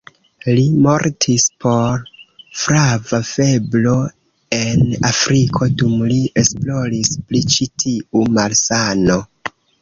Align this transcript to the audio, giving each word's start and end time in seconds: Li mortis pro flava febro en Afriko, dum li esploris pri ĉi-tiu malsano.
Li 0.57 0.61
mortis 0.83 1.43
pro 1.65 1.73
flava 2.61 3.19
febro 3.31 3.93
en 4.61 4.81
Afriko, 5.11 5.69
dum 5.83 5.93
li 6.13 6.19
esploris 6.45 7.13
pri 7.29 7.43
ĉi-tiu 7.59 8.25
malsano. 8.41 9.21